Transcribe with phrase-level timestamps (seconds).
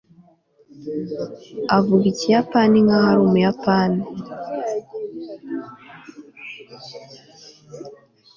[1.77, 4.01] avuga ikiyapani nkaho ari umuyapani